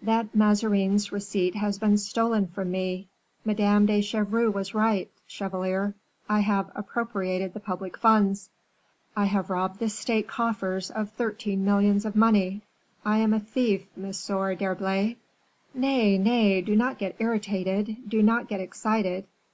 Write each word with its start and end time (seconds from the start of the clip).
"That 0.00 0.34
Mazarin's 0.34 1.12
receipt 1.12 1.54
has 1.56 1.78
been 1.78 1.98
stolen 1.98 2.46
from 2.46 2.70
me; 2.70 3.06
Madame 3.44 3.84
de 3.84 4.00
Chevreuse 4.00 4.54
was 4.54 4.72
right, 4.74 5.10
chevalier; 5.26 5.92
I 6.26 6.40
have 6.40 6.70
appropriated 6.74 7.52
the 7.52 7.60
public 7.60 7.98
funds, 7.98 8.48
I 9.14 9.26
have 9.26 9.50
robbed 9.50 9.80
the 9.80 9.90
state 9.90 10.26
coffers 10.26 10.90
of 10.90 11.10
thirteen 11.10 11.66
millions 11.66 12.06
of 12.06 12.16
money; 12.16 12.62
I 13.04 13.18
am 13.18 13.34
a 13.34 13.40
thief, 13.40 13.86
Monsieur 13.94 14.54
d'Herblay." 14.54 15.16
"Nay, 15.74 16.16
nay, 16.16 16.62
do 16.62 16.74
not 16.74 16.96
get 16.96 17.16
irritated 17.18 18.08
do 18.08 18.22
not 18.22 18.48
get 18.48 18.60
excited." 18.62 19.26